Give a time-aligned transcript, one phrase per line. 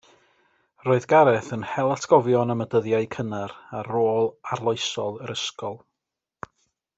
[0.85, 5.79] Roedd Gareth yn hel atgofion am y dyddiau cynnar a rôl arloesol yr ysgol.